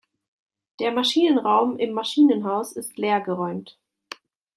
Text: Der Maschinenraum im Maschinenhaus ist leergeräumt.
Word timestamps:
Der 0.79 0.91
Maschinenraum 0.91 1.77
im 1.77 1.93
Maschinenhaus 1.93 2.71
ist 2.71 2.97
leergeräumt. 2.97 3.77